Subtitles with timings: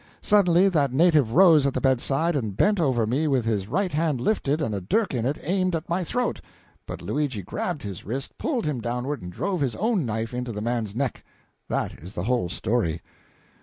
[0.23, 4.19] Suddenly that native rose at the bedside, and bent over me with his right hand
[4.19, 6.41] lifted and a dirk in it aimed at my throat;
[6.87, 10.59] but Luigi grabbed his wrist, pulled him downward, and drove his own knife into the
[10.59, 11.23] man's neck.
[11.69, 13.03] That is the whole story."